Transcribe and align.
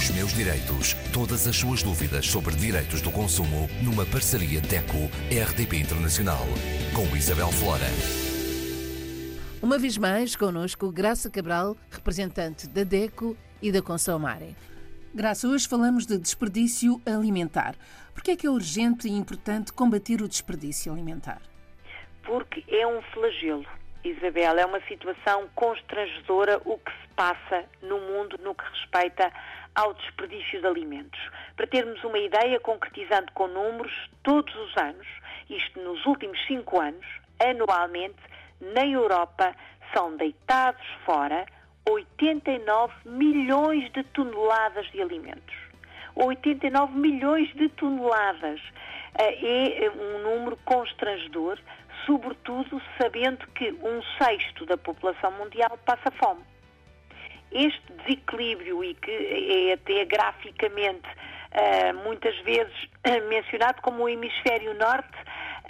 Os 0.00 0.08
meus 0.12 0.32
direitos. 0.32 0.94
Todas 1.12 1.46
as 1.46 1.54
suas 1.56 1.82
dúvidas 1.82 2.24
sobre 2.24 2.54
direitos 2.54 3.02
do 3.02 3.12
consumo 3.12 3.68
numa 3.84 4.06
parceria 4.06 4.58
DECO-RDP 4.58 5.76
Internacional. 5.76 6.40
Com 6.96 7.14
Isabel 7.14 7.48
Flora. 7.48 7.84
Uma 9.62 9.78
vez 9.78 9.98
mais, 9.98 10.34
connosco 10.34 10.90
Graça 10.90 11.28
Cabral, 11.28 11.76
representante 11.90 12.66
da 12.66 12.82
DECO 12.82 13.36
e 13.60 13.70
da 13.70 13.82
Consomare. 13.82 14.56
Graça, 15.14 15.46
hoje 15.46 15.68
falamos 15.68 16.06
de 16.06 16.16
desperdício 16.16 16.98
alimentar. 17.04 17.74
Por 18.14 18.22
que 18.22 18.30
é 18.30 18.36
que 18.36 18.46
é 18.46 18.50
urgente 18.50 19.06
e 19.06 19.12
importante 19.12 19.70
combater 19.70 20.22
o 20.22 20.28
desperdício 20.28 20.90
alimentar? 20.90 21.42
Porque 22.22 22.64
é 22.74 22.86
um 22.86 23.02
flagelo 23.12 23.66
Isabel, 24.04 24.58
é 24.58 24.64
uma 24.64 24.80
situação 24.86 25.48
constrangedora 25.54 26.60
o 26.64 26.78
que 26.78 26.90
se 26.90 27.08
passa 27.14 27.64
no 27.82 27.98
mundo 28.00 28.38
no 28.42 28.54
que 28.54 28.64
respeita 28.64 29.30
ao 29.74 29.94
desperdício 29.94 30.60
de 30.60 30.66
alimentos. 30.66 31.20
Para 31.56 31.66
termos 31.66 32.02
uma 32.04 32.18
ideia, 32.18 32.58
concretizando 32.60 33.30
com 33.32 33.46
números, 33.46 33.92
todos 34.22 34.54
os 34.54 34.76
anos, 34.76 35.06
isto 35.48 35.80
nos 35.80 36.04
últimos 36.06 36.38
cinco 36.46 36.80
anos, 36.80 37.06
anualmente, 37.38 38.18
na 38.60 38.86
Europa, 38.86 39.54
são 39.94 40.16
deitados 40.16 40.86
fora 41.04 41.46
89 41.88 42.92
milhões 43.04 43.90
de 43.92 44.02
toneladas 44.04 44.86
de 44.92 45.00
alimentos. 45.00 45.54
89 46.14 46.96
milhões 46.98 47.52
de 47.54 47.68
toneladas. 47.70 48.60
Eh, 49.18 49.84
é 49.84 49.90
um 49.90 50.18
número 50.22 50.56
constrangedor, 50.64 51.58
sobretudo 52.06 52.80
sabendo 53.00 53.46
que 53.48 53.72
um 53.72 54.02
sexto 54.22 54.66
da 54.66 54.76
população 54.76 55.32
mundial 55.32 55.78
passa 55.84 56.10
fome. 56.12 56.42
Este 57.52 57.92
desequilíbrio, 58.04 58.84
e 58.84 58.94
que 58.94 59.10
é 59.10 59.72
até 59.74 60.04
graficamente 60.04 61.08
uh, 61.08 61.94
muitas 62.04 62.36
vezes 62.40 62.72
mencionado 63.28 63.80
como 63.82 64.04
o 64.04 64.08
hemisfério 64.08 64.74
norte, 64.74 65.16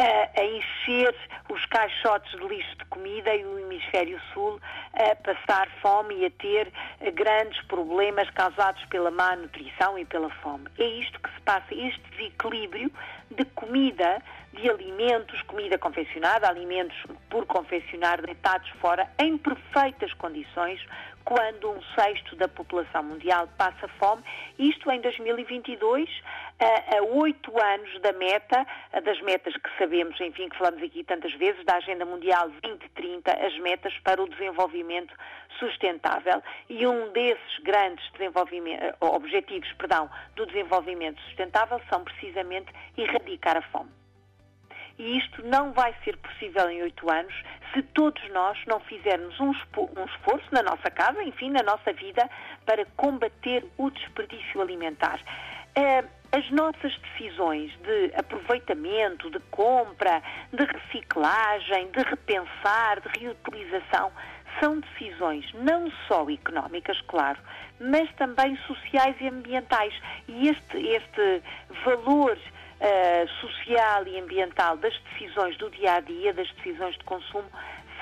uh, 0.01 0.41
a 0.41 0.45
encher 0.45 1.15
os 1.49 1.65
caixotes 1.67 2.31
de 2.33 2.47
lixo 2.47 2.77
de 2.77 2.85
comida 2.87 3.35
e 3.35 3.45
o 3.45 3.59
hemisfério 3.59 4.21
sul 4.33 4.61
a 4.93 5.15
passar 5.17 5.69
fome 5.81 6.17
e 6.17 6.27
a 6.27 6.31
ter 6.31 6.73
grandes 7.15 7.61
problemas 7.67 8.29
causados 8.31 8.85
pela 8.87 9.11
má 9.11 9.37
nutrição 9.37 9.99
e 9.99 10.05
pela 10.05 10.31
fome. 10.37 10.67
É 10.79 10.85
isto 10.85 11.19
que 11.21 11.31
se 11.33 11.41
passa, 11.43 11.75
este 11.75 12.01
desequilíbrio 12.11 12.91
de 13.31 13.45
comida 13.47 14.23
de 14.53 14.69
alimentos, 14.69 15.41
comida 15.43 15.79
confeccionada, 15.79 16.49
alimentos 16.49 16.97
por 17.29 17.47
confeccionar 17.47 18.21
deitados 18.21 18.69
fora 18.81 19.09
em 19.19 19.39
perfeitas 19.39 20.13
condições, 20.15 20.85
quando 21.31 21.71
um 21.71 21.81
sexto 21.95 22.35
da 22.35 22.49
população 22.49 23.05
mundial 23.05 23.49
passa 23.57 23.87
fome, 24.01 24.21
isto 24.59 24.91
em 24.91 25.01
2022, 25.01 26.11
a 26.59 27.03
oito 27.03 27.57
anos 27.57 28.01
da 28.01 28.13
meta, 28.15 28.67
das 29.05 29.21
metas 29.21 29.55
que 29.55 29.79
sabemos, 29.79 30.21
enfim, 30.21 30.49
que 30.49 30.59
falamos 30.59 30.83
aqui 30.83 31.05
tantas 31.05 31.33
vezes, 31.35 31.65
da 31.65 31.77
Agenda 31.77 32.05
Mundial 32.05 32.49
2030, 32.49 33.47
as 33.47 33.57
metas 33.61 33.97
para 34.01 34.21
o 34.21 34.29
desenvolvimento 34.29 35.15
sustentável. 35.61 36.43
E 36.69 36.85
um 36.85 37.13
desses 37.13 37.59
grandes 37.63 38.05
objetivos 38.99 39.73
perdão, 39.75 40.11
do 40.35 40.47
desenvolvimento 40.47 41.21
sustentável 41.29 41.81
são 41.89 42.03
precisamente 42.03 42.73
erradicar 42.99 43.57
a 43.57 43.63
fome. 43.63 44.00
E 45.01 45.17
isto 45.17 45.43
não 45.47 45.73
vai 45.73 45.95
ser 46.05 46.15
possível 46.19 46.69
em 46.69 46.83
oito 46.83 47.11
anos 47.11 47.33
se 47.73 47.83
todos 47.83 48.23
nós 48.33 48.59
não 48.67 48.81
fizermos 48.81 49.41
um, 49.41 49.51
esforço 49.51 50.47
na 50.53 50.63
nossa 50.63 50.91
casa, 50.91 51.23
enfim, 51.25 51.49
na 51.49 51.63
nossa 51.63 51.91
vida, 51.95 52.29
para 52.67 52.85
combater 52.99 53.65
o 53.79 53.89
desperdício 53.89 54.61
alimentar. 54.61 55.19
Eh, 55.75 56.05
as 56.33 56.51
nossas 56.51 56.95
decisões 56.99 57.73
de 57.79 58.13
aproveitamento, 58.15 59.31
de 59.31 59.41
compra, 59.51 60.23
de 60.53 60.65
reciclagem, 60.67 61.91
de 61.93 62.03
repensar, 62.03 63.01
de 63.01 63.21
reutilização, 63.21 64.13
são 64.61 64.81
decisões 64.81 65.51
não 65.55 65.91
só 66.09 66.29
económicas, 66.29 67.01
claro, 67.09 67.39
mas 67.81 68.13
também 68.17 68.55
sociais 68.67 69.17
e 69.19 69.29
ambientais. 69.29 69.95
E 70.29 70.49
este, 70.49 70.77
este 70.77 71.43
valor 71.87 72.37
uh, 72.81 73.29
social 73.41 74.07
e 74.07 74.19
ambiental 74.19 74.77
das 74.77 74.97
decisões 75.13 75.57
do 75.59 75.71
dia 75.71 75.95
a 75.95 76.01
dia, 76.01 76.33
das 76.33 76.51
decisões 76.55 76.97
de 76.97 77.05
consumo, 77.05 77.49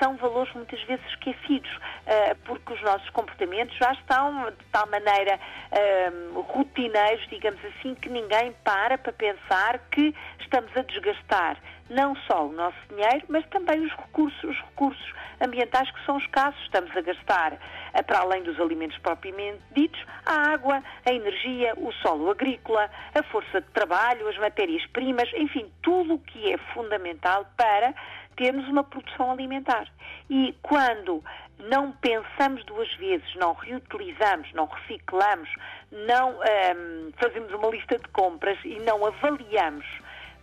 são 0.01 0.15
valores 0.15 0.53
muitas 0.53 0.81
vezes 0.83 1.05
esquecidos, 1.07 1.69
uh, 1.75 2.35
porque 2.45 2.73
os 2.73 2.81
nossos 2.81 3.09
comportamentos 3.09 3.75
já 3.77 3.91
estão 3.93 4.49
de 4.51 4.65
tal 4.71 4.87
maneira 4.87 5.39
uh, 5.71 6.41
rotineiros, 6.41 7.27
digamos 7.29 7.59
assim, 7.65 7.95
que 7.95 8.09
ninguém 8.09 8.53
para 8.63 8.97
para 8.97 9.11
pensar 9.11 9.79
que 9.91 10.15
estamos 10.39 10.71
a 10.75 10.81
desgastar 10.81 11.57
não 11.89 12.15
só 12.27 12.47
o 12.47 12.51
nosso 12.51 12.77
dinheiro, 12.89 13.25
mas 13.27 13.45
também 13.47 13.81
os 13.81 13.91
recursos, 13.91 14.43
os 14.43 14.57
recursos 14.57 15.13
ambientais 15.41 15.89
que 15.91 16.05
são 16.05 16.17
escassos. 16.17 16.61
Estamos 16.63 16.95
a 16.95 17.01
gastar, 17.01 17.53
eh, 17.93 18.01
para 18.03 18.19
além 18.19 18.43
dos 18.43 18.59
alimentos 18.59 18.97
propriamente 18.99 19.59
ditos, 19.71 19.99
a 20.25 20.51
água, 20.53 20.83
a 21.05 21.13
energia, 21.13 21.73
o 21.77 21.91
solo 21.93 22.29
agrícola, 22.29 22.89
a 23.13 23.23
força 23.23 23.61
de 23.61 23.67
trabalho, 23.69 24.27
as 24.27 24.37
matérias-primas, 24.37 25.29
enfim, 25.33 25.71
tudo 25.81 26.15
o 26.15 26.19
que 26.19 26.53
é 26.53 26.57
fundamental 26.73 27.45
para 27.57 27.93
termos 28.35 28.67
uma 28.67 28.83
produção 28.83 29.31
alimentar. 29.31 29.87
E 30.29 30.55
quando 30.61 31.23
não 31.59 31.91
pensamos 31.91 32.63
duas 32.63 32.91
vezes, 32.95 33.35
não 33.35 33.53
reutilizamos, 33.53 34.51
não 34.53 34.65
reciclamos, 34.65 35.49
não 35.91 36.41
ehm, 36.43 37.11
fazemos 37.17 37.51
uma 37.53 37.69
lista 37.69 37.97
de 37.97 38.07
compras 38.09 38.57
e 38.63 38.79
não 38.79 39.05
avaliamos 39.05 39.85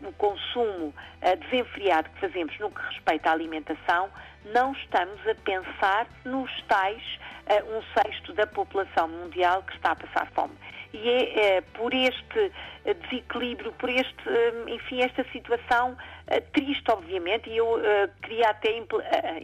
o 0.00 0.12
consumo 0.12 0.88
uh, 0.88 1.36
desenfreado 1.44 2.10
que 2.10 2.20
fazemos 2.20 2.58
no 2.58 2.70
que 2.70 2.80
respeita 2.82 3.30
à 3.30 3.32
alimentação, 3.32 4.10
não 4.44 4.72
estamos 4.72 5.20
a 5.26 5.34
pensar 5.34 6.06
nos 6.24 6.50
tais 6.62 7.02
uh, 7.48 7.76
um 7.76 7.82
sexto 7.94 8.32
da 8.34 8.46
população 8.46 9.08
mundial 9.08 9.62
que 9.62 9.74
está 9.74 9.92
a 9.92 9.96
passar 9.96 10.26
fome. 10.32 10.54
E 10.92 11.08
é 11.08 11.58
uh, 11.58 11.62
por 11.78 11.92
este 11.92 12.52
desequilíbrio, 12.84 13.72
por 13.72 13.88
este, 13.88 14.14
enfim, 14.68 15.02
esta 15.02 15.24
situação 15.32 15.96
triste, 16.52 16.88
obviamente, 16.88 17.50
e 17.50 17.56
eu 17.56 17.80
queria 18.22 18.50
até, 18.50 18.78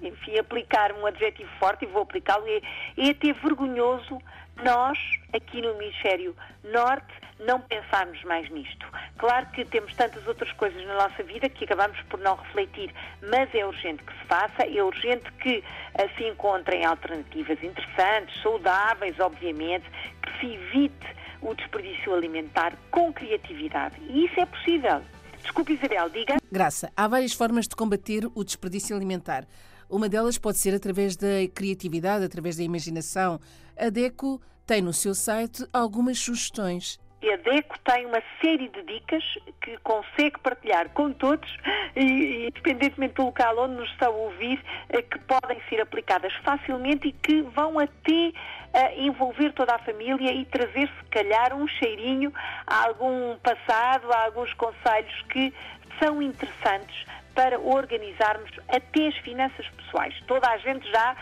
enfim, 0.00 0.38
aplicar 0.38 0.92
um 0.92 1.04
adjetivo 1.04 1.50
forte, 1.58 1.84
e 1.84 1.88
vou 1.88 2.02
aplicá-lo, 2.02 2.46
é, 2.46 2.60
é 2.96 3.10
até 3.10 3.32
vergonhoso 3.32 4.20
nós, 4.62 4.98
aqui 5.32 5.60
no 5.60 5.70
Hemisfério 5.70 6.36
Norte, 6.64 7.12
não 7.40 7.60
pensarmos 7.60 8.22
mais 8.24 8.48
nisto. 8.50 8.86
Claro 9.18 9.46
que 9.46 9.64
temos 9.64 9.94
tantas 9.94 10.26
outras 10.26 10.52
coisas 10.52 10.84
na 10.86 10.94
nossa 10.94 11.22
vida 11.22 11.48
que 11.48 11.64
acabamos 11.64 12.00
por 12.02 12.20
não 12.20 12.36
refletir, 12.36 12.92
mas 13.22 13.52
é 13.54 13.66
urgente 13.66 14.02
que 14.02 14.12
se 14.12 14.24
faça, 14.26 14.62
é 14.62 14.82
urgente 14.82 15.30
que 15.32 15.58
uh, 15.58 16.16
se 16.16 16.24
encontrem 16.28 16.84
alternativas 16.84 17.62
interessantes, 17.62 18.40
saudáveis, 18.42 19.18
obviamente, 19.18 19.84
que 20.22 20.38
se 20.38 20.54
evite 20.54 21.21
o 21.42 21.54
desperdício 21.54 22.14
alimentar 22.14 22.78
com 22.90 23.12
criatividade. 23.12 23.96
E 24.08 24.26
isso 24.26 24.40
é 24.40 24.46
possível. 24.46 25.02
Desculpe, 25.42 25.74
Isabel, 25.74 26.08
diga. 26.08 26.36
Graça, 26.50 26.92
há 26.96 27.08
várias 27.08 27.32
formas 27.32 27.66
de 27.66 27.74
combater 27.74 28.30
o 28.34 28.44
desperdício 28.44 28.94
alimentar. 28.94 29.46
Uma 29.90 30.08
delas 30.08 30.38
pode 30.38 30.58
ser 30.58 30.74
através 30.74 31.16
da 31.16 31.46
criatividade, 31.52 32.24
através 32.24 32.56
da 32.56 32.62
imaginação. 32.62 33.40
A 33.76 33.90
DECO 33.90 34.40
tem 34.64 34.80
no 34.80 34.92
seu 34.92 35.14
site 35.14 35.66
algumas 35.72 36.18
sugestões. 36.18 36.98
E 37.22 37.32
a 37.32 37.36
DECO 37.36 37.78
tem 37.84 38.04
uma 38.04 38.20
série 38.40 38.68
de 38.68 38.82
dicas 38.82 39.22
que 39.60 39.78
consegue 39.78 40.40
partilhar 40.40 40.88
com 40.88 41.12
todos, 41.12 41.48
e, 41.94 42.48
independentemente 42.48 43.14
do 43.14 43.26
local 43.26 43.58
onde 43.60 43.76
nos 43.76 43.88
estão 43.90 44.12
a 44.12 44.16
ouvir, 44.16 44.60
eh, 44.88 45.02
que 45.02 45.20
podem 45.20 45.62
ser 45.68 45.80
aplicadas 45.80 46.32
facilmente 46.42 47.06
e 47.06 47.12
que 47.12 47.42
vão 47.42 47.78
até 47.78 48.32
uh, 48.72 49.00
envolver 49.00 49.52
toda 49.52 49.72
a 49.72 49.78
família 49.78 50.32
e 50.32 50.44
trazer, 50.46 50.88
se 50.88 51.04
calhar, 51.10 51.54
um 51.54 51.68
cheirinho 51.68 52.32
a 52.66 52.86
algum 52.88 53.36
passado, 53.38 54.12
a 54.12 54.24
alguns 54.24 54.52
conselhos 54.54 55.22
que 55.30 55.54
são 56.00 56.20
interessantes 56.20 57.06
para 57.34 57.58
organizarmos 57.58 58.50
até 58.68 59.06
as 59.06 59.16
finanças 59.18 59.66
pessoais. 59.68 60.14
Toda 60.26 60.48
a 60.48 60.58
gente 60.58 60.90
já 60.90 61.16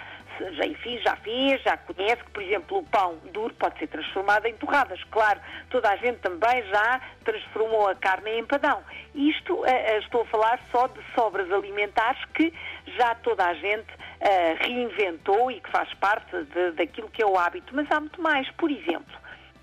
já, 0.54 0.66
enfim, 0.66 0.98
já 1.04 1.16
fez, 1.16 1.62
já 1.62 1.76
conhece 1.76 2.22
que, 2.24 2.30
por 2.30 2.42
exemplo, 2.42 2.78
o 2.78 2.84
pão 2.84 3.16
duro 3.32 3.54
pode 3.54 3.78
ser 3.78 3.88
transformado 3.88 4.46
em 4.46 4.54
torradas. 4.54 5.02
Claro, 5.10 5.40
toda 5.68 5.90
a 5.90 5.96
gente 5.96 6.18
também 6.18 6.62
já 6.68 7.00
transformou 7.24 7.88
a 7.88 7.94
carne 7.94 8.30
em 8.30 8.40
empadão. 8.40 8.82
Isto, 9.14 9.54
uh, 9.54 9.98
estou 9.98 10.22
a 10.22 10.26
falar 10.26 10.60
só 10.70 10.86
de 10.86 11.00
sobras 11.14 11.50
alimentares 11.52 12.24
que 12.34 12.52
já 12.96 13.14
toda 13.16 13.44
a 13.44 13.54
gente 13.54 13.92
uh, 13.92 14.56
reinventou 14.60 15.50
e 15.50 15.60
que 15.60 15.70
faz 15.70 15.92
parte 15.94 16.44
de, 16.44 16.72
daquilo 16.72 17.10
que 17.10 17.22
é 17.22 17.26
o 17.26 17.38
hábito. 17.38 17.74
Mas 17.74 17.90
há 17.90 18.00
muito 18.00 18.20
mais. 18.20 18.50
Por 18.52 18.70
exemplo, 18.70 19.18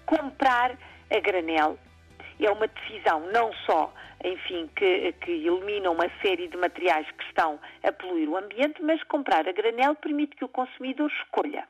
comprar 0.06 0.72
a 1.10 1.20
granel 1.20 1.78
é 2.46 2.52
uma 2.52 2.68
decisão 2.68 3.22
não 3.32 3.52
só 3.66 3.94
enfim, 4.24 4.70
que, 4.76 5.12
que 5.14 5.32
eliminam 5.32 5.94
uma 5.94 6.10
série 6.22 6.48
de 6.48 6.58
materiais 6.58 7.10
que 7.12 7.24
estão 7.26 7.60
a 7.84 7.92
poluir 7.92 8.30
o 8.30 8.38
ambiente, 8.38 8.82
mas 8.82 9.02
comprar 9.04 9.48
a 9.48 9.52
granel 9.52 9.96
permite 9.96 10.36
que 10.36 10.46
o 10.46 10.50
consumidor 10.50 11.12
escolha. 11.22 11.68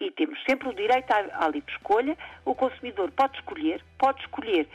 e 0.00 0.10
temos 0.10 0.38
sempre 0.48 0.68
o 0.68 0.74
direito 0.74 1.10
à, 1.10 1.46
à 1.46 1.48
livre 1.48 1.72
escolha. 1.72 2.16
O 2.44 2.54
consumidor 2.54 3.10
pode 3.12 3.38
escolher, 3.38 3.82
pode 3.98 4.20
escolher 4.20 4.68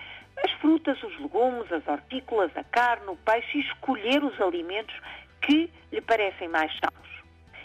as 0.43 0.51
frutas, 0.53 1.01
os 1.03 1.19
legumes, 1.19 1.71
as 1.71 1.87
hortícolas, 1.87 2.55
a 2.57 2.63
carne, 2.63 3.07
o 3.07 3.15
peixe 3.17 3.59
e 3.59 3.61
escolher 3.61 4.23
os 4.23 4.39
alimentos 4.41 4.95
que 5.41 5.69
lhe 5.91 6.01
parecem 6.01 6.47
mais 6.47 6.71
sãos. 6.79 7.20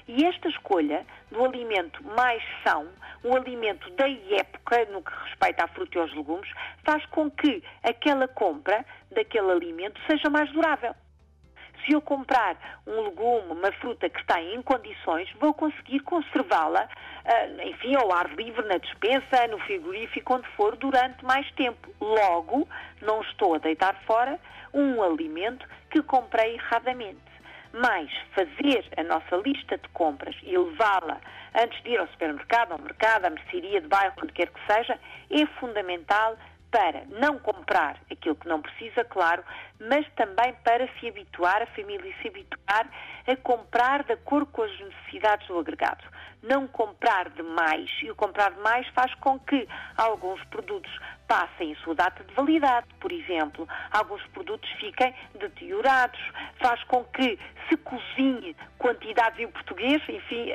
E 0.08 0.24
esta 0.24 0.48
escolha 0.48 1.04
do 1.32 1.44
alimento 1.44 2.02
mais 2.04 2.42
são, 2.62 2.86
o 3.24 3.34
alimento 3.34 3.90
da 3.90 4.08
época, 4.08 4.84
no 4.92 5.02
que 5.02 5.12
respeita 5.24 5.64
à 5.64 5.68
fruta 5.68 5.98
e 5.98 6.00
aos 6.00 6.14
legumes, 6.14 6.48
faz 6.84 7.04
com 7.06 7.28
que 7.28 7.62
aquela 7.82 8.28
compra 8.28 8.84
daquele 9.10 9.50
alimento 9.50 10.00
seja 10.08 10.30
mais 10.30 10.50
durável. 10.52 10.94
Se 11.84 11.92
eu 11.92 12.00
comprar 12.00 12.56
um 12.86 13.00
legume, 13.02 13.52
uma 13.52 13.72
fruta 13.72 14.08
que 14.08 14.20
está 14.20 14.40
em 14.40 14.62
condições, 14.62 15.30
vou 15.40 15.52
conseguir 15.52 16.00
conservá-la, 16.00 16.88
ah, 17.24 17.64
enfim, 17.64 17.94
ao 17.96 18.12
ar 18.12 18.28
livre, 18.34 18.64
na 18.66 18.78
despensa, 18.78 19.46
no 19.48 19.58
frigorífico, 19.60 20.34
onde 20.34 20.48
for, 20.50 20.76
durante 20.76 21.24
mais 21.24 21.50
tempo. 21.52 21.88
Logo, 22.00 22.68
não 23.02 23.20
estou 23.22 23.54
a 23.54 23.58
deitar 23.58 23.94
fora 24.04 24.38
um 24.72 25.02
alimento 25.02 25.66
que 25.90 26.02
comprei 26.02 26.54
erradamente. 26.54 27.35
Mas 27.72 28.10
fazer 28.34 28.84
a 28.96 29.02
nossa 29.02 29.36
lista 29.36 29.76
de 29.78 29.88
compras 29.90 30.34
e 30.42 30.56
levá-la 30.56 31.20
antes 31.54 31.82
de 31.82 31.90
ir 31.90 31.98
ao 31.98 32.08
supermercado, 32.08 32.72
ao 32.72 32.78
mercado, 32.78 33.26
à 33.26 33.30
mercearia 33.30 33.80
de 33.80 33.88
bairro, 33.88 34.14
onde 34.22 34.32
quer 34.32 34.48
que 34.48 34.72
seja, 34.72 34.98
é 35.30 35.46
fundamental 35.58 36.36
para 36.70 37.04
não 37.20 37.38
comprar 37.38 37.96
aquilo 38.10 38.36
que 38.36 38.48
não 38.48 38.60
precisa, 38.60 39.04
claro, 39.04 39.42
mas 39.80 40.06
também 40.14 40.54
para 40.64 40.86
se 40.98 41.08
habituar, 41.08 41.62
a 41.62 41.66
família 41.66 42.14
se 42.20 42.28
habituar 42.28 42.86
a 43.26 43.36
comprar 43.36 44.04
de 44.04 44.12
acordo 44.12 44.46
com 44.52 44.62
as 44.62 44.80
necessidades 44.80 45.46
do 45.46 45.58
agregado. 45.58 46.04
Não 46.46 46.68
comprar 46.68 47.28
demais, 47.30 47.90
e 48.02 48.10
o 48.10 48.14
comprar 48.14 48.52
demais 48.52 48.86
faz 48.88 49.12
com 49.16 49.38
que 49.40 49.68
alguns 49.96 50.42
produtos 50.44 50.90
passem 51.26 51.72
a 51.72 51.76
sua 51.76 51.94
data 51.94 52.22
de 52.22 52.32
validade, 52.34 52.86
por 53.00 53.10
exemplo. 53.10 53.68
Alguns 53.90 54.24
produtos 54.28 54.70
fiquem 54.78 55.12
deteriorados, 55.34 56.20
faz 56.60 56.82
com 56.84 57.02
que 57.04 57.36
se 57.68 57.76
cozinhe 57.78 58.56
quantidades, 58.78 59.40
e 59.40 59.44
o 59.44 59.48
português, 59.50 60.00
enfim, 60.08 60.52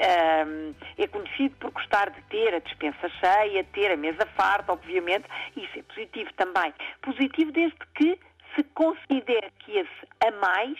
é 0.98 1.08
conhecido 1.08 1.56
por 1.58 1.72
gostar 1.72 2.10
de 2.10 2.22
ter 2.24 2.54
a 2.56 2.60
despensa 2.60 3.10
cheia, 3.10 3.64
ter 3.66 3.92
a 3.92 3.98
mesa 3.98 4.26
farta, 4.38 4.72
obviamente, 4.72 5.26
isso 5.58 5.78
é 5.78 5.84
positivo 5.84 6.32
também. 6.36 6.74
Positivo 7.02 7.52
desde 7.52 7.78
que 7.96 8.18
se 8.56 8.64
considere 8.74 9.52
que 9.60 9.78
esse 9.78 10.08
a 10.26 10.32
mais 10.32 10.80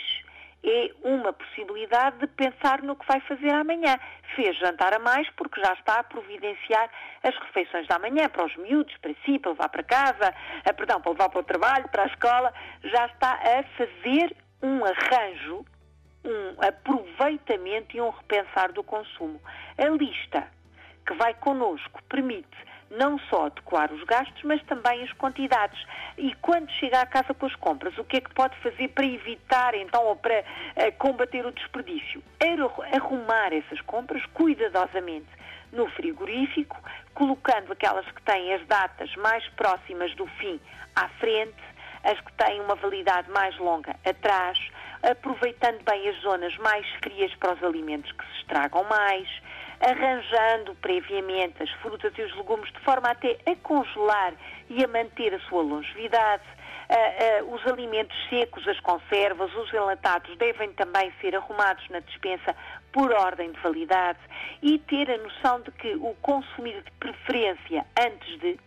é 0.64 0.92
uma 1.04 1.34
possibilidade 1.34 2.20
de 2.20 2.28
pensar 2.28 2.82
no 2.82 2.96
que 2.96 3.06
vai 3.08 3.20
fazer 3.22 3.52
amanhã. 3.52 3.98
Fez 4.36 4.58
jantar 4.58 4.94
a 4.94 5.00
mais 5.00 5.28
porque 5.32 5.60
já 5.60 5.74
está 5.74 6.00
a 6.00 6.04
providenciar 6.04 6.90
as 7.24 7.36
refeições 7.36 7.88
da 7.88 7.98
manhã 7.98 8.30
para 8.30 8.46
os 8.46 8.56
miúdos, 8.58 8.96
para 8.98 9.14
si, 9.26 9.40
para 9.40 9.52
levar 9.52 9.70
para 9.70 9.84
casa, 9.84 10.36
a, 10.64 10.74
perdão, 10.74 11.02
para 11.02 11.12
levar 11.12 11.30
para 11.30 11.40
o 11.40 11.44
trabalho, 11.44 11.90
para 11.90 12.04
a 12.04 12.08
escola, 12.08 12.54
já 12.84 13.06
está 13.08 13.34
a 13.34 13.64
fazer 13.78 14.36
um 14.62 14.86
arranjo, 14.86 15.66
um 16.24 16.64
aproveitamento 16.64 17.98
e 17.98 18.02
um 18.02 18.10
repensar 18.10 18.72
do 18.72 18.84
consumo. 18.84 19.42
A 19.78 19.90
lista 19.90 20.48
que 21.06 21.14
vai 21.16 21.34
connosco 21.34 22.02
permite 22.04 22.71
não 22.92 23.18
só 23.30 23.46
adequar 23.46 23.92
os 23.92 24.04
gastos, 24.04 24.44
mas 24.44 24.62
também 24.64 25.04
as 25.04 25.12
quantidades. 25.14 25.82
E 26.18 26.34
quando 26.36 26.70
chega 26.72 27.02
à 27.02 27.06
casa 27.06 27.34
com 27.34 27.46
as 27.46 27.56
compras, 27.56 27.98
o 27.98 28.04
que 28.04 28.18
é 28.18 28.22
que 28.22 28.34
pode 28.34 28.56
fazer 28.58 28.90
para 28.90 29.06
evitar, 29.06 29.74
então, 29.76 30.06
ou 30.06 30.16
para 30.16 30.42
uh, 30.42 30.92
combater 30.98 31.46
o 31.46 31.52
desperdício? 31.52 32.22
Arrumar 32.94 33.54
essas 33.54 33.80
compras 33.82 34.24
cuidadosamente 34.34 35.28
no 35.72 35.88
frigorífico, 35.92 36.78
colocando 37.14 37.72
aquelas 37.72 38.06
que 38.06 38.22
têm 38.24 38.54
as 38.54 38.66
datas 38.68 39.16
mais 39.16 39.48
próximas 39.50 40.14
do 40.16 40.28
fim 40.28 40.60
à 40.96 41.08
frente, 41.08 41.56
as 42.04 42.20
que 42.20 42.34
têm 42.34 42.60
uma 42.62 42.76
validade 42.76 43.30
mais 43.32 43.58
longa 43.58 43.96
atrás, 44.06 44.58
aproveitando 45.04 45.84
bem 45.84 46.10
as 46.10 46.18
zonas 46.22 46.56
mais 46.58 46.86
frias 47.02 47.34
para 47.36 47.54
os 47.54 47.64
alimentos 47.64 48.12
que 48.12 48.26
se 48.26 48.40
estragam 48.40 48.84
mais, 48.84 49.30
arranjando 49.82 50.76
previamente 50.76 51.62
as 51.62 51.70
frutas 51.82 52.14
e 52.18 52.22
os 52.22 52.36
legumes 52.36 52.72
de 52.72 52.80
forma 52.82 53.10
até 53.10 53.38
a 53.46 53.56
congelar 53.58 54.34
e 54.70 54.84
a 54.84 54.88
manter 54.88 55.34
a 55.34 55.40
sua 55.42 55.64
longevidade. 55.64 56.44
Uh, 56.90 57.46
uh, 57.46 57.56
os 57.56 57.66
alimentos 57.68 58.16
secos, 58.30 58.68
as 58.68 58.80
conservas, 58.82 59.54
os 59.56 59.74
enlatados 59.74 60.38
devem 60.38 60.74
também 60.74 61.12
ser 61.22 61.36
arrumados 61.36 61.88
na 61.90 62.00
dispensa 62.00 62.56
por 62.92 63.12
ordem 63.14 63.52
de 63.52 63.60
validade 63.62 64.20
e 64.62 64.78
ter 64.78 65.10
a 65.10 65.18
noção 65.18 65.62
de 65.62 65.72
que 65.72 65.96
o 65.96 66.14
consumir 66.22 66.82
de 66.84 66.92
preferência 67.00 67.86
antes 67.98 68.40
de 68.40 68.60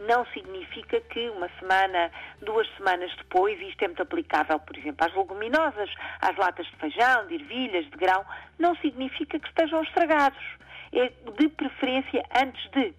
não 0.00 0.24
significa 0.26 1.00
que 1.00 1.28
uma 1.30 1.48
semana, 1.58 2.10
duas 2.42 2.68
semanas 2.76 3.14
depois, 3.16 3.60
isto 3.60 3.82
é 3.82 3.88
muito 3.88 4.02
aplicável, 4.02 4.58
por 4.58 4.76
exemplo, 4.76 5.06
às 5.06 5.14
leguminosas, 5.14 5.90
às 6.20 6.36
latas 6.36 6.66
de 6.66 6.76
feijão, 6.76 7.26
de 7.26 7.34
ervilhas, 7.34 7.84
de 7.84 7.96
grão, 7.96 8.24
não 8.58 8.74
significa 8.76 9.38
que 9.38 9.48
estejam 9.48 9.82
estragados. 9.82 10.42
É 10.92 11.12
de 11.38 11.48
preferência 11.48 12.24
antes 12.36 12.70
de. 12.70 12.94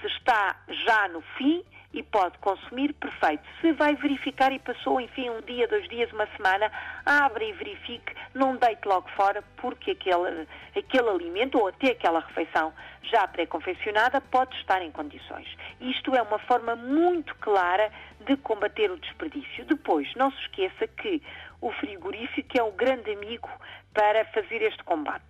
Se 0.00 0.06
está 0.06 0.56
já 0.86 1.08
no 1.08 1.20
fim, 1.36 1.62
e 1.92 2.02
pode 2.02 2.38
consumir, 2.38 2.92
perfeito. 2.94 3.42
Se 3.60 3.72
vai 3.72 3.94
verificar 3.94 4.52
e 4.52 4.58
passou, 4.58 5.00
enfim, 5.00 5.28
um 5.30 5.40
dia, 5.42 5.68
dois 5.68 5.88
dias, 5.88 6.10
uma 6.12 6.26
semana, 6.36 6.70
abre 7.04 7.50
e 7.50 7.52
verifique, 7.52 8.14
não 8.34 8.56
deite 8.56 8.86
logo 8.86 9.08
fora, 9.10 9.42
porque 9.56 9.92
aquele, 9.92 10.46
aquele 10.76 11.08
alimento 11.08 11.58
ou 11.58 11.68
até 11.68 11.92
aquela 11.92 12.20
refeição 12.20 12.72
já 13.02 13.26
pré-confeccionada 13.28 14.20
pode 14.20 14.56
estar 14.56 14.80
em 14.82 14.90
condições. 14.90 15.48
Isto 15.80 16.14
é 16.14 16.22
uma 16.22 16.38
forma 16.38 16.74
muito 16.74 17.34
clara 17.36 17.90
de 18.20 18.36
combater 18.38 18.90
o 18.90 18.96
desperdício. 18.96 19.64
Depois, 19.66 20.12
não 20.14 20.30
se 20.30 20.40
esqueça 20.42 20.86
que 20.86 21.22
o 21.60 21.70
frigorífico 21.72 22.58
é 22.58 22.62
o 22.62 22.72
grande 22.72 23.12
amigo 23.12 23.50
para 23.92 24.24
fazer 24.26 24.62
este 24.62 24.82
combate 24.84 25.22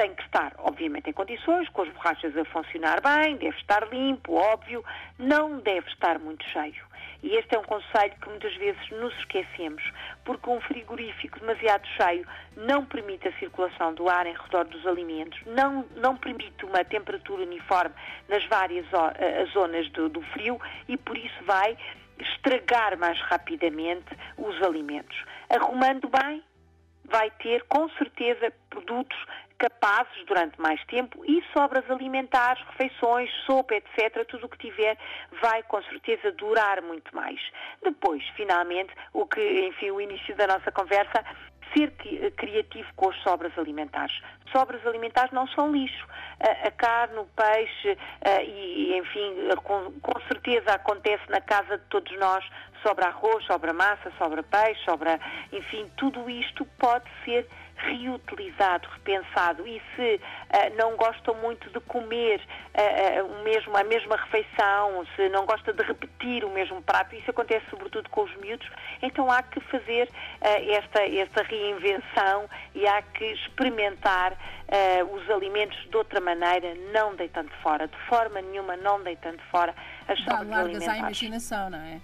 tem 0.00 0.14
que 0.14 0.22
estar, 0.22 0.54
obviamente, 0.56 1.10
em 1.10 1.12
condições, 1.12 1.68
com 1.68 1.82
as 1.82 1.90
borrachas 1.90 2.34
a 2.34 2.42
funcionar 2.46 3.02
bem, 3.02 3.36
deve 3.36 3.58
estar 3.58 3.86
limpo, 3.92 4.32
óbvio, 4.32 4.82
não 5.18 5.58
deve 5.58 5.86
estar 5.90 6.18
muito 6.18 6.42
cheio. 6.48 6.88
E 7.22 7.36
este 7.36 7.54
é 7.54 7.58
um 7.58 7.64
conselho 7.64 8.14
que 8.18 8.30
muitas 8.30 8.54
vezes 8.56 8.80
nos 8.92 9.14
esquecemos, 9.18 9.82
porque 10.24 10.48
um 10.48 10.58
frigorífico 10.62 11.38
demasiado 11.38 11.86
cheio 11.98 12.26
não 12.56 12.82
permite 12.86 13.28
a 13.28 13.38
circulação 13.38 13.92
do 13.92 14.08
ar 14.08 14.26
em 14.26 14.32
redor 14.32 14.64
dos 14.64 14.86
alimentos, 14.86 15.38
não, 15.44 15.84
não 15.96 16.16
permite 16.16 16.64
uma 16.64 16.82
temperatura 16.82 17.42
uniforme 17.42 17.94
nas 18.26 18.42
várias 18.46 18.86
zonas 19.52 19.86
do, 19.90 20.08
do 20.08 20.22
frio 20.32 20.58
e 20.88 20.96
por 20.96 21.18
isso 21.18 21.44
vai 21.44 21.76
estragar 22.18 22.96
mais 22.96 23.20
rapidamente 23.20 24.16
os 24.38 24.62
alimentos. 24.62 25.22
Arrumando 25.50 26.08
bem, 26.08 26.42
vai 27.04 27.30
ter 27.32 27.64
com 27.64 27.86
certeza 27.90 28.50
produtos 28.70 29.18
capazes 29.60 30.24
durante 30.26 30.58
mais 30.58 30.82
tempo 30.86 31.22
e 31.24 31.44
sobras 31.52 31.88
alimentares, 31.90 32.64
refeições, 32.70 33.30
sopa, 33.44 33.74
etc., 33.74 34.24
tudo 34.26 34.46
o 34.46 34.48
que 34.48 34.58
tiver 34.58 34.96
vai 35.40 35.62
com 35.64 35.82
certeza 35.82 36.32
durar 36.32 36.80
muito 36.80 37.14
mais. 37.14 37.38
Depois, 37.82 38.26
finalmente, 38.34 38.92
o 39.12 39.26
que, 39.26 39.66
enfim, 39.66 39.90
o 39.90 40.00
início 40.00 40.34
da 40.34 40.46
nossa 40.46 40.72
conversa, 40.72 41.22
ser 41.76 41.92
criativo 42.36 42.88
com 42.96 43.10
as 43.10 43.16
sobras 43.22 43.56
alimentares. 43.56 44.20
Sobras 44.50 44.84
alimentares 44.86 45.30
não 45.30 45.46
são 45.48 45.70
lixo. 45.70 46.04
A, 46.40 46.70
carne, 46.72 47.18
o 47.18 47.26
peixe 47.26 47.96
e, 48.44 48.96
enfim, 48.96 49.36
com, 49.62 50.20
certeza 50.26 50.72
acontece 50.72 51.22
na 51.28 51.40
casa 51.40 51.78
de 51.78 51.84
todos 51.84 52.18
nós, 52.18 52.44
sobra 52.82 53.06
arroz, 53.06 53.44
sobra 53.44 53.72
massa, 53.72 54.12
sobra 54.18 54.42
peixe, 54.42 54.80
sobra, 54.84 55.20
enfim, 55.52 55.90
tudo 55.96 56.28
isto 56.28 56.64
pode 56.78 57.04
ser 57.24 57.46
reutilizado, 57.80 58.88
repensado. 58.88 59.66
E 59.66 59.80
se 59.96 60.20
uh, 60.20 60.76
não 60.76 60.96
gostam 60.96 61.34
muito 61.34 61.70
de 61.70 61.80
comer 61.80 62.40
uh, 62.40 63.22
uh, 63.22 63.40
o 63.40 63.42
mesmo, 63.42 63.76
a 63.76 63.84
mesma 63.84 64.16
refeição, 64.16 65.06
se 65.16 65.28
não 65.28 65.46
gosta 65.46 65.72
de 65.72 65.82
repetir 65.82 66.44
o 66.44 66.50
mesmo 66.50 66.82
prato, 66.82 67.14
isso 67.14 67.30
acontece 67.30 67.64
sobretudo 67.70 68.08
com 68.10 68.22
os 68.22 68.36
miúdos, 68.36 68.68
então 69.02 69.30
há 69.30 69.42
que 69.42 69.60
fazer 69.60 70.08
esta, 70.40 71.02
esta 71.02 71.42
reinvenção 71.42 72.48
e 72.74 72.86
há 72.86 73.02
que 73.02 73.24
experimentar 73.24 74.36
os 75.10 75.28
alimentos 75.30 75.78
de 75.88 75.96
outra 75.96 76.20
maneira, 76.20 76.74
não 76.92 77.14
deitando 77.14 77.50
fora, 77.62 77.88
de 77.88 77.96
forma 78.08 78.40
nenhuma 78.40 78.76
não 78.76 79.02
deitando 79.02 79.40
fora 79.50 79.74
as 80.06 80.18
sobras 80.20 80.52
alimentares. 80.52 80.88
à 80.88 80.98
imaginação, 80.98 81.70
não 81.70 81.78
é? 81.78 82.00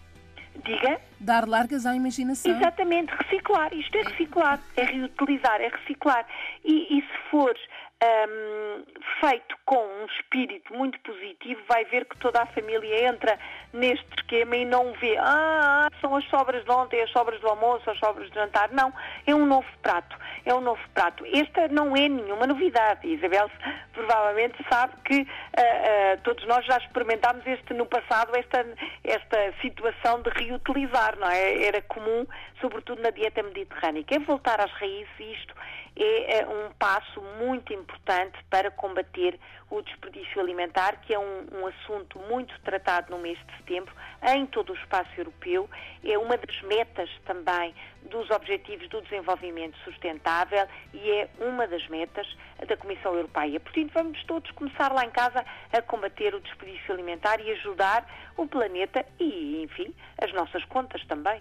Diga? 0.64 1.00
Dar 1.20 1.46
largas 1.46 1.86
à 1.86 1.94
imaginação. 1.94 2.50
Exatamente, 2.54 3.12
reciclar. 3.14 3.72
Isto 3.75 3.98
é 3.98 4.02
reciclar, 4.02 4.60
é 4.76 4.84
reutilizar, 4.84 5.60
é 5.60 5.68
reciclar. 5.68 6.26
E, 6.64 6.98
e 6.98 7.02
se 7.02 7.30
for 7.30 7.54
um, 8.02 8.84
feito 9.20 9.56
com 9.64 9.76
um 9.76 10.06
espírito 10.06 10.72
muito 10.74 10.98
positivo, 11.00 11.60
vai 11.68 11.84
ver 11.86 12.04
que 12.04 12.16
toda 12.18 12.42
a 12.42 12.46
família 12.46 13.08
entra 13.08 13.38
neste 13.72 14.06
esquema 14.18 14.56
e 14.56 14.64
não 14.64 14.92
vê, 14.94 15.16
ah, 15.18 15.88
são 16.00 16.14
as 16.14 16.24
sobras 16.26 16.64
de 16.64 16.70
ontem, 16.70 17.00
as 17.00 17.10
sobras 17.10 17.40
do 17.40 17.48
almoço, 17.48 17.88
as 17.90 17.98
sobras 17.98 18.28
de 18.28 18.34
jantar. 18.34 18.70
Não, 18.72 18.92
é 19.26 19.34
um 19.34 19.46
novo 19.46 19.66
prato. 19.82 20.16
É 20.44 20.54
um 20.54 20.60
novo 20.60 20.80
prato. 20.94 21.24
Esta 21.26 21.68
não 21.68 21.96
é 21.96 22.08
nenhuma 22.08 22.46
novidade. 22.46 23.06
Isabel 23.08 23.50
provavelmente 23.92 24.56
sabe 24.70 24.94
que 25.04 25.22
uh, 25.22 25.24
uh, 25.24 26.20
todos 26.22 26.46
nós 26.46 26.64
já 26.66 26.76
experimentámos 26.76 27.44
este 27.46 27.74
no 27.74 27.86
passado, 27.86 28.36
esta, 28.36 28.64
esta 29.02 29.54
situação 29.60 30.22
de 30.22 30.30
reutilizar, 30.30 31.18
não 31.18 31.28
é? 31.28 31.64
Era 31.64 31.82
comum, 31.82 32.26
sobretudo 32.60 33.02
na 33.02 33.10
dieta 33.10 33.42
mediterrânica. 33.42 34.14
É 34.14 34.18
voltar 34.20 34.60
às 34.60 34.70
raízes 34.72 35.08
e 35.18 35.32
isto 35.32 35.54
é, 35.96 36.40
é 36.40 36.46
um 36.46 36.70
passo 36.78 37.20
muito 37.38 37.72
importante 37.87 38.37
para 38.50 38.71
combater 38.71 39.38
o 39.71 39.81
desperdício 39.81 40.40
alimentar, 40.40 41.00
que 41.02 41.14
é 41.14 41.19
um, 41.19 41.47
um, 41.52 41.66
assunto 41.66 42.19
muito 42.21 42.59
tratado 42.61 43.11
no 43.11 43.19
mês 43.19 43.38
de 43.47 43.57
setembro 43.57 43.95
em 44.23 44.47
todo 44.47 44.73
o 44.73 44.76
espaço 44.76 45.11
europeu. 45.16 45.69
É 46.05 46.19
uma 46.19 46.37
das 46.37 46.61
metas 46.62 47.09
também 47.25 47.75
dos 48.02 48.31
Objetivos 48.31 48.88
do 48.88 49.00
Desenvolvimento 49.02 49.76
Sustentável 49.85 50.66
e 50.93 51.11
é 51.11 51.28
uma 51.40 51.66
das 51.66 51.87
metas 51.88 52.26
da 52.66 52.76
Comissão 52.76 53.14
Europeia. 53.14 53.59
Portanto, 53.59 53.90
vamos 53.93 54.25
todos 54.25 54.50
começar 54.52 54.93
lá 54.93 55.05
em 55.05 55.11
casa 55.11 55.45
a 55.73 55.83
combater 55.83 56.35
o 56.35 56.40
desperdício 56.40 56.93
alimentar 56.93 57.40
e 57.40 57.50
ajudar 57.52 58.07
o 58.37 58.47
planeta 58.47 59.05
e, 59.19 59.62
enfim, 59.62 59.95
as 60.23 60.33
nossas 60.33 60.64
contas 60.66 61.05
também. 61.07 61.40